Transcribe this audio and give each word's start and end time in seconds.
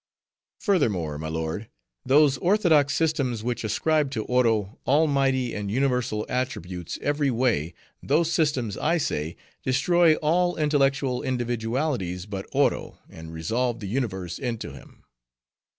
Furthermore, 0.59 1.19
my 1.19 1.27
lord 1.27 1.69
those 2.03 2.39
orthodox 2.39 2.95
systems 2.95 3.43
which 3.43 3.63
ascribe 3.63 4.09
to 4.09 4.23
Oro 4.23 4.79
almighty 4.87 5.53
and 5.53 5.69
universal 5.69 6.25
attributes 6.27 6.97
every 7.03 7.29
way, 7.29 7.75
those 8.01 8.31
systems, 8.33 8.77
I 8.77 8.97
say, 8.97 9.35
destroy 9.61 10.15
all 10.15 10.55
intellectual 10.57 11.21
individualities 11.21 12.25
but 12.25 12.47
Oro, 12.51 12.97
and 13.11 13.31
resolve 13.31 13.79
the 13.79 13.85
universe 13.87 14.39
into 14.39 14.71
him. 14.73 15.03